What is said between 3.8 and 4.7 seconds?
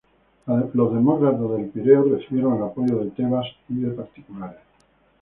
de particulares.